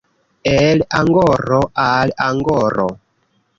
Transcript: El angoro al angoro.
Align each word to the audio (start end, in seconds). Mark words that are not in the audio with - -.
El 0.53 0.81
angoro 1.01 1.59
al 1.75 2.11
angoro. 2.17 2.87